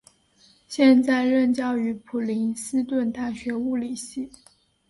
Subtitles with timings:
[0.67, 4.27] 现在任教于普林斯顿大学物理系。